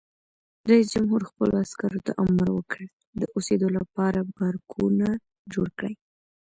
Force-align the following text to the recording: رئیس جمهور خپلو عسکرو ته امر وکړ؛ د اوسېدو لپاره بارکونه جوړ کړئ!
رئیس 0.69 0.87
جمهور 0.93 1.21
خپلو 1.29 1.53
عسکرو 1.65 1.99
ته 2.05 2.11
امر 2.25 2.47
وکړ؛ 2.53 2.81
د 3.19 3.21
اوسېدو 3.35 3.67
لپاره 3.77 4.19
بارکونه 4.37 5.07
جوړ 5.53 5.67
کړئ! 5.77 5.93